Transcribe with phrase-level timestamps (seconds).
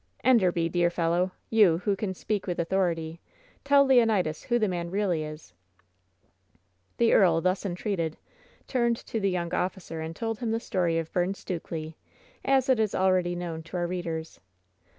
[0.23, 1.29] "Enderby, dear fellow!
[1.51, 3.21] You, who can speak with authority,
[3.63, 5.53] tell Leonidas who the man really is."
[6.97, 8.17] The earl, thus entreated,
[8.65, 11.13] turned to the young officer 10* WHEN SHADOWS DIE and told him the story of
[11.13, 11.93] Byrne Stnkely,
[12.43, 14.39] as it is already known to our readers.